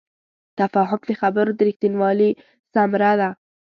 تفاهم 0.59 0.99
د 1.07 1.11
خبرو 1.21 1.51
د 1.57 1.59
رښتینوالي 1.67 2.29
ثمره 2.73 3.11
ده. 3.19 3.29